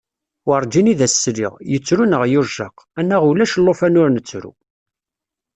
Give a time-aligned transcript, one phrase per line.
[0.47, 4.51] Werǧin i d as-sliɣ, yettru neɣ yujjaq, anaɣ ulac llufan ur nettru.